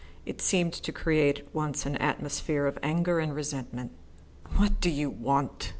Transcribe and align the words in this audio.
It 0.25 0.41
seemed 0.41 0.73
to 0.73 0.91
create 0.91 1.37
at 1.37 1.53
once 1.53 1.85
an 1.85 1.95
atmosphere 1.97 2.65
of 2.65 2.79
anger 2.81 3.19
and 3.19 3.35
resentment. 3.35 3.91
"What 4.57 4.81
do 4.81 4.89
you 4.89 5.11
want?" 5.11 5.69